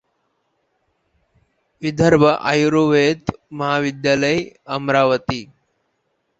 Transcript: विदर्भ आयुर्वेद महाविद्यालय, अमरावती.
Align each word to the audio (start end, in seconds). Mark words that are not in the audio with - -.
विदर्भ 1.81 2.25
आयुर्वेद 2.25 3.31
महाविद्यालय, 3.53 4.43
अमरावती. 4.67 5.43